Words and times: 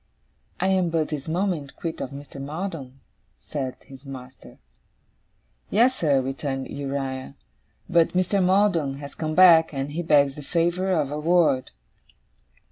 'I 0.59 0.67
am 0.69 0.89
but 0.89 1.09
this 1.09 1.27
moment 1.27 1.75
quit 1.75 2.01
of 2.01 2.09
Mr. 2.09 2.41
Maldon,' 2.41 3.01
said 3.37 3.75
his 3.81 4.03
master. 4.03 4.57
'Yes, 5.69 5.93
sir,' 5.93 6.21
returned 6.21 6.69
Uriah; 6.71 7.35
'but 7.87 8.13
Mr. 8.13 8.43
Maldon 8.43 8.95
has 8.95 9.13
come 9.13 9.35
back, 9.35 9.71
and 9.75 9.91
he 9.91 10.01
begs 10.01 10.33
the 10.33 10.41
favour 10.41 10.91
of 10.91 11.11
a 11.11 11.19
word. 11.19 11.69